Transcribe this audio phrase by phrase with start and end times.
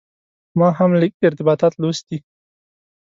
[0.57, 0.91] ما هم
[1.27, 2.17] ارتباطات لوستي.